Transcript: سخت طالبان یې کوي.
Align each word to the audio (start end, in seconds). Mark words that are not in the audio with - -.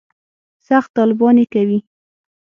سخت 0.67 0.89
طالبان 0.97 1.35
یې 1.41 1.45
کوي. 1.53 1.79